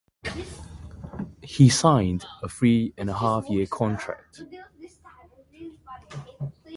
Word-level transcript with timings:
He 1.43 1.69
signed 1.69 2.25
a 2.41 2.49
three-and-a-half-year 2.49 3.67
contract. 3.67 4.41